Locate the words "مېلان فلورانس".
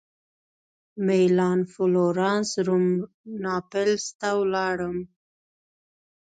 1.05-2.49